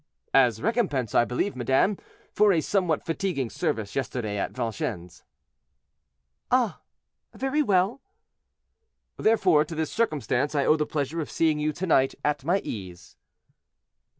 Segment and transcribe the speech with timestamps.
[0.33, 1.95] "As recompense, I believe, madame,
[2.33, 5.23] for a somewhat fatiguing service yesterday at Vincennes."
[6.49, 6.81] "Ah!
[7.35, 8.01] very well."
[9.17, 12.61] "Therefore to this circumstance I owe the pleasure of seeing you to night at my
[12.63, 13.15] ease."